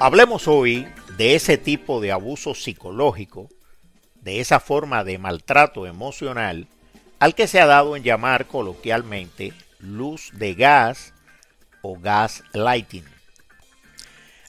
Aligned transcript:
Hablemos 0.00 0.46
hoy 0.46 0.86
de 1.16 1.34
ese 1.34 1.58
tipo 1.58 2.00
de 2.00 2.12
abuso 2.12 2.54
psicológico, 2.54 3.48
de 4.14 4.38
esa 4.38 4.60
forma 4.60 5.02
de 5.02 5.18
maltrato 5.18 5.88
emocional 5.88 6.68
al 7.18 7.34
que 7.34 7.48
se 7.48 7.60
ha 7.60 7.66
dado 7.66 7.96
en 7.96 8.04
llamar 8.04 8.46
coloquialmente 8.46 9.52
luz 9.80 10.30
de 10.34 10.54
gas 10.54 11.14
o 11.82 11.98
gas 11.98 12.44
lighting. 12.52 13.04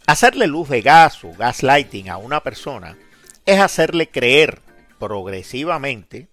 Hacerle 0.05 0.45
luz 0.45 0.69
de 0.69 0.83
gas 0.83 1.23
o 1.23 1.33
gas 1.33 1.63
lighting 1.63 2.09
a 2.09 2.17
una 2.17 2.43
persona 2.43 2.95
es 3.47 3.59
hacerle 3.59 4.07
creer 4.07 4.61
progresivamente 4.99 6.27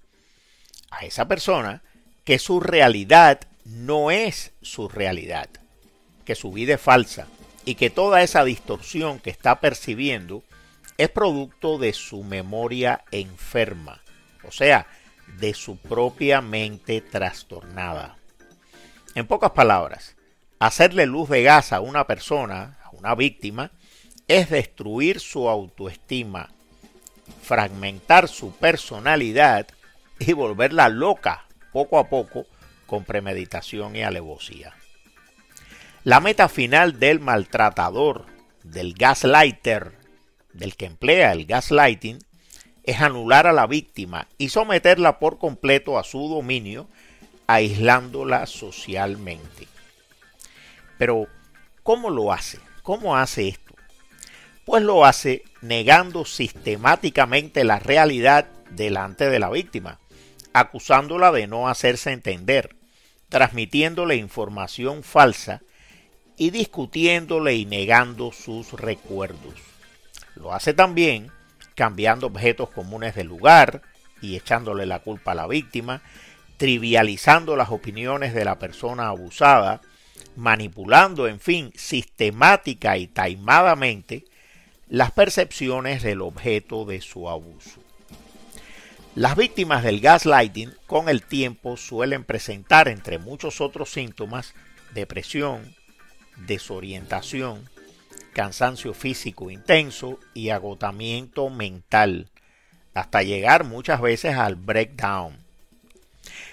a 0.90 1.06
esa 1.06 1.26
persona 1.26 1.82
que 2.24 2.38
su 2.38 2.60
realidad 2.60 3.40
no 3.64 4.10
es 4.10 4.52
su 4.60 4.90
realidad, 4.90 5.48
que 6.26 6.34
su 6.34 6.52
vida 6.52 6.74
es 6.74 6.82
falsa 6.82 7.28
y 7.66 7.74
que 7.74 7.90
toda 7.90 8.22
esa 8.22 8.44
distorsión 8.44 9.18
que 9.18 9.28
está 9.28 9.60
percibiendo 9.60 10.42
es 10.96 11.10
producto 11.10 11.76
de 11.76 11.92
su 11.92 12.22
memoria 12.22 13.04
enferma, 13.10 14.00
o 14.44 14.52
sea, 14.52 14.86
de 15.38 15.52
su 15.52 15.76
propia 15.76 16.40
mente 16.40 17.02
trastornada. 17.02 18.16
En 19.14 19.26
pocas 19.26 19.50
palabras, 19.50 20.16
hacerle 20.58 21.04
luz 21.06 21.28
de 21.28 21.42
gas 21.42 21.72
a 21.72 21.80
una 21.80 22.06
persona, 22.06 22.78
a 22.84 22.90
una 22.90 23.14
víctima, 23.14 23.72
es 24.28 24.48
destruir 24.48 25.20
su 25.20 25.48
autoestima, 25.48 26.50
fragmentar 27.42 28.28
su 28.28 28.52
personalidad 28.52 29.66
y 30.18 30.32
volverla 30.32 30.88
loca 30.88 31.46
poco 31.72 31.98
a 31.98 32.08
poco 32.08 32.46
con 32.86 33.04
premeditación 33.04 33.96
y 33.96 34.02
alevosía. 34.02 34.74
La 36.06 36.20
meta 36.20 36.48
final 36.48 37.00
del 37.00 37.18
maltratador, 37.18 38.26
del 38.62 38.94
gaslighter, 38.94 39.98
del 40.52 40.76
que 40.76 40.86
emplea 40.86 41.32
el 41.32 41.46
gaslighting, 41.46 42.20
es 42.84 43.00
anular 43.00 43.48
a 43.48 43.52
la 43.52 43.66
víctima 43.66 44.28
y 44.38 44.50
someterla 44.50 45.18
por 45.18 45.38
completo 45.38 45.98
a 45.98 46.04
su 46.04 46.28
dominio, 46.28 46.86
aislándola 47.48 48.46
socialmente. 48.46 49.66
Pero, 50.96 51.26
¿cómo 51.82 52.08
lo 52.08 52.32
hace? 52.32 52.60
¿Cómo 52.84 53.16
hace 53.16 53.48
esto? 53.48 53.74
Pues 54.64 54.84
lo 54.84 55.04
hace 55.04 55.42
negando 55.60 56.24
sistemáticamente 56.24 57.64
la 57.64 57.80
realidad 57.80 58.46
delante 58.70 59.28
de 59.28 59.40
la 59.40 59.50
víctima, 59.50 59.98
acusándola 60.52 61.32
de 61.32 61.48
no 61.48 61.68
hacerse 61.68 62.12
entender, 62.12 62.76
transmitiéndole 63.28 64.14
información 64.14 65.02
falsa 65.02 65.62
y 66.36 66.50
discutiéndole 66.50 67.54
y 67.54 67.64
negando 67.64 68.32
sus 68.32 68.72
recuerdos. 68.72 69.54
Lo 70.34 70.52
hace 70.52 70.74
también 70.74 71.30
cambiando 71.74 72.26
objetos 72.26 72.70
comunes 72.70 73.14
del 73.14 73.28
lugar 73.28 73.82
y 74.20 74.36
echándole 74.36 74.86
la 74.86 75.00
culpa 75.00 75.32
a 75.32 75.34
la 75.34 75.46
víctima, 75.46 76.02
trivializando 76.56 77.54
las 77.56 77.70
opiniones 77.70 78.34
de 78.34 78.44
la 78.44 78.58
persona 78.58 79.08
abusada, 79.08 79.80
manipulando, 80.36 81.28
en 81.28 81.40
fin, 81.40 81.72
sistemática 81.74 82.96
y 82.96 83.06
taimadamente 83.06 84.24
las 84.88 85.10
percepciones 85.10 86.02
del 86.02 86.22
objeto 86.22 86.84
de 86.84 87.00
su 87.00 87.28
abuso. 87.28 87.80
Las 89.14 89.36
víctimas 89.36 89.82
del 89.82 90.00
gaslighting 90.00 90.74
con 90.86 91.08
el 91.08 91.22
tiempo 91.22 91.76
suelen 91.76 92.24
presentar, 92.24 92.88
entre 92.88 93.18
muchos 93.18 93.60
otros 93.60 93.90
síntomas, 93.90 94.54
depresión, 94.92 95.74
desorientación, 96.36 97.68
cansancio 98.32 98.94
físico 98.94 99.50
intenso 99.50 100.18
y 100.34 100.50
agotamiento 100.50 101.48
mental, 101.50 102.28
hasta 102.94 103.22
llegar 103.22 103.64
muchas 103.64 104.00
veces 104.00 104.36
al 104.36 104.56
breakdown. 104.56 105.38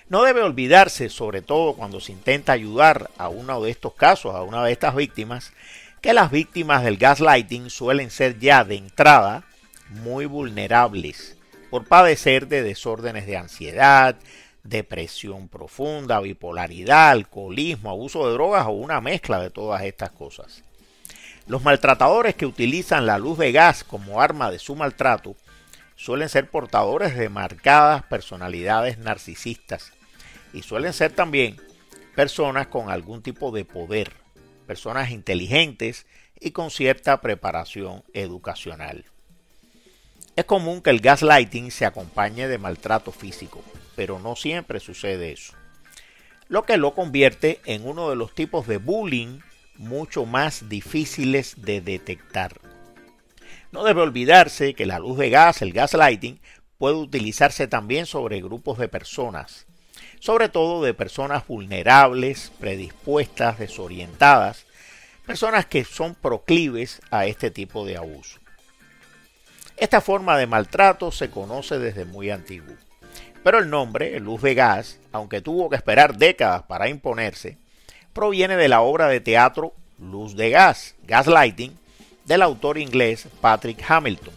No 0.10 0.24
debe 0.24 0.42
olvidarse, 0.42 1.10
sobre 1.10 1.42
todo 1.42 1.74
cuando 1.74 2.00
se 2.00 2.12
intenta 2.12 2.54
ayudar 2.54 3.10
a 3.18 3.30
uno 3.30 3.62
de 3.62 3.72
estos 3.72 3.94
casos, 3.94 4.36
a 4.36 4.44
una 4.44 4.64
de 4.64 4.72
estas 4.72 4.96
víctimas, 4.96 5.54
que 6.02 6.14
las 6.14 6.32
víctimas 6.32 6.84
del 6.84 6.98
gaslighting 6.98 7.70
suelen 7.70 8.12
ser 8.12 8.38
ya 8.40 8.64
de 8.64 8.76
entrada 8.76 9.44
muy 9.90 10.26
vulnerables 10.26 11.38
por 11.70 11.86
padecer 11.88 12.48
de 12.48 12.62
desórdenes 12.62 13.26
de 13.26 13.38
ansiedad, 13.38 14.16
depresión 14.64 15.50
profunda, 15.50 16.20
bipolaridad, 16.20 17.12
alcoholismo, 17.12 17.90
abuso 17.90 18.28
de 18.28 18.34
drogas 18.34 18.66
o 18.66 18.72
una 18.72 19.02
mezcla 19.02 19.40
de 19.40 19.50
todas 19.50 19.84
estas 19.84 20.12
cosas. 20.12 20.64
Los 21.46 21.64
maltratadores 21.64 22.36
que 22.36 22.46
utilizan 22.46 23.06
la 23.06 23.18
luz 23.18 23.38
de 23.38 23.52
gas 23.52 23.84
como 23.84 24.22
arma 24.22 24.50
de 24.50 24.60
su 24.60 24.76
maltrato 24.76 25.36
suelen 25.96 26.30
ser 26.30 26.50
portadores 26.50 27.16
de 27.16 27.30
marcadas 27.30 28.04
personalidades 28.04 28.98
narcisistas 28.98 29.92
y 30.54 30.64
suelen 30.64 30.94
ser 30.94 31.12
también 31.12 31.58
personas 32.16 32.68
con 32.68 32.90
algún 32.90 33.22
tipo 33.22 33.52
de 33.52 33.66
poder, 33.66 34.14
personas 34.66 35.12
inteligentes 35.12 36.06
y 36.40 36.52
con 36.52 36.72
cierta 36.72 37.20
preparación 37.22 38.04
educacional. 38.14 39.06
Es 40.36 40.46
común 40.46 40.82
que 40.82 40.90
el 40.90 41.00
gaslighting 41.00 41.70
se 41.70 41.86
acompañe 41.86 42.48
de 42.48 42.58
maltrato 42.58 43.12
físico, 43.12 43.62
pero 43.96 44.18
no 44.18 44.36
siempre 44.36 44.80
sucede 44.80 45.32
eso, 45.32 45.54
lo 46.48 46.64
que 46.64 46.78
lo 46.78 46.96
convierte 46.96 47.62
en 47.66 47.88
uno 47.88 48.10
de 48.10 48.16
los 48.16 48.34
tipos 48.34 48.66
de 48.66 48.78
bullying 48.78 49.42
mucho 49.78 50.26
más 50.26 50.70
difíciles 50.70 51.54
de 51.58 51.82
detectar. 51.82 52.60
No 53.72 53.84
debe 53.84 54.02
olvidarse 54.02 54.74
que 54.74 54.88
la 54.88 54.98
luz 54.98 55.20
de 55.20 55.30
gas, 55.30 55.62
el 55.62 55.72
gaslighting, 55.72 56.40
puede 56.80 56.96
utilizarse 56.96 57.68
también 57.68 58.08
sobre 58.08 58.42
grupos 58.42 58.80
de 58.80 58.88
personas, 58.88 59.68
sobre 60.20 60.50
todo 60.50 60.84
de 60.84 60.96
personas 60.96 61.46
vulnerables, 61.46 62.52
predispuestas, 62.60 63.60
desorientadas, 63.60 64.66
personas 65.28 65.68
que 65.68 65.86
son 65.86 66.16
proclives 66.16 67.02
a 67.12 67.28
este 67.28 67.52
tipo 67.52 67.86
de 67.86 67.98
abuso. 67.98 68.43
Esta 69.78 70.02
forma 70.02 70.38
de 70.38 70.48
maltrato 70.48 71.12
se 71.12 71.30
conoce 71.30 71.80
desde 71.80 72.06
muy 72.06 72.30
antiguo, 72.30 72.76
pero 73.44 73.60
el 73.60 73.70
nombre, 73.70 74.20
luz 74.20 74.42
de 74.42 74.54
gas, 74.54 75.00
aunque 75.12 75.42
tuvo 75.42 75.70
que 75.70 75.76
esperar 75.76 76.18
décadas 76.18 76.64
para 76.64 76.90
imponerse, 76.90 77.58
proviene 78.14 78.56
de 78.56 78.68
la 78.68 78.82
obra 78.82 79.08
de 79.08 79.20
teatro 79.20 79.74
Luz 80.00 80.36
de 80.36 80.50
Gas, 80.50 80.96
Gaslighting, 81.04 81.78
del 82.26 82.42
autor 82.42 82.78
inglés 82.78 83.28
Patrick 83.42 83.84
Hamilton, 83.88 84.34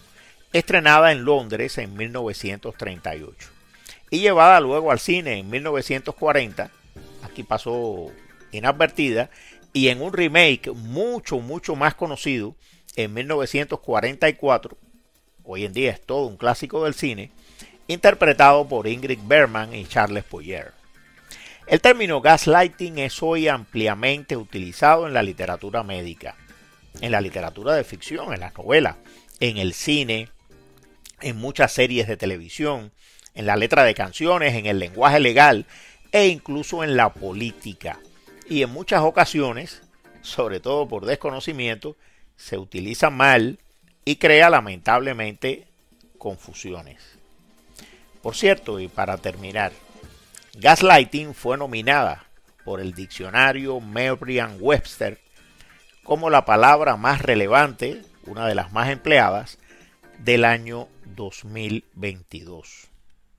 estrenada 0.52 1.12
en 1.12 1.24
Londres 1.24 1.78
en 1.78 1.96
1938 1.96 3.56
y 4.10 4.20
llevada 4.20 4.60
luego 4.60 4.90
al 4.90 4.98
cine 4.98 5.38
en 5.38 5.50
1940, 5.50 6.70
aquí 7.22 7.42
pasó 7.42 8.06
inadvertida, 8.52 9.30
y 9.72 9.88
en 9.88 10.00
un 10.00 10.12
remake 10.12 10.70
mucho, 10.72 11.38
mucho 11.40 11.76
más 11.76 11.94
conocido 11.94 12.54
en 12.94 13.12
1944, 13.12 14.76
hoy 15.46 15.64
en 15.64 15.72
día 15.72 15.92
es 15.92 16.00
todo 16.00 16.26
un 16.26 16.36
clásico 16.36 16.84
del 16.84 16.94
cine, 16.94 17.30
interpretado 17.86 18.66
por 18.66 18.86
Ingrid 18.86 19.20
Bergman 19.24 19.74
y 19.74 19.86
Charles 19.86 20.24
Boyer. 20.28 20.72
El 21.66 21.80
término 21.80 22.20
gaslighting 22.20 22.98
es 22.98 23.22
hoy 23.22 23.48
ampliamente 23.48 24.36
utilizado 24.36 25.06
en 25.06 25.14
la 25.14 25.22
literatura 25.22 25.82
médica, 25.82 26.36
en 27.00 27.12
la 27.12 27.20
literatura 27.20 27.74
de 27.74 27.84
ficción, 27.84 28.32
en 28.32 28.40
las 28.40 28.56
novelas, 28.56 28.96
en 29.40 29.56
el 29.56 29.74
cine, 29.74 30.28
en 31.20 31.36
muchas 31.36 31.72
series 31.72 32.06
de 32.06 32.16
televisión, 32.16 32.92
en 33.34 33.46
la 33.46 33.56
letra 33.56 33.84
de 33.84 33.94
canciones, 33.94 34.54
en 34.54 34.66
el 34.66 34.78
lenguaje 34.78 35.20
legal 35.20 35.66
e 36.12 36.28
incluso 36.28 36.84
en 36.84 36.96
la 36.96 37.12
política. 37.12 37.98
Y 38.48 38.62
en 38.62 38.70
muchas 38.70 39.02
ocasiones, 39.02 39.82
sobre 40.22 40.60
todo 40.60 40.88
por 40.88 41.04
desconocimiento, 41.04 41.96
se 42.36 42.58
utiliza 42.58 43.10
mal 43.10 43.58
y 44.06 44.16
crea 44.16 44.48
lamentablemente 44.48 45.66
confusiones. 46.16 47.02
Por 48.22 48.36
cierto, 48.36 48.80
y 48.80 48.88
para 48.88 49.18
terminar, 49.18 49.72
Gaslighting 50.54 51.34
fue 51.34 51.58
nominada 51.58 52.24
por 52.64 52.80
el 52.80 52.94
diccionario 52.94 53.80
Merriam-Webster 53.80 55.18
como 56.04 56.30
la 56.30 56.44
palabra 56.44 56.96
más 56.96 57.20
relevante, 57.20 58.00
una 58.26 58.46
de 58.46 58.54
las 58.54 58.72
más 58.72 58.90
empleadas, 58.90 59.58
del 60.18 60.44
año 60.44 60.86
2022. 61.16 62.88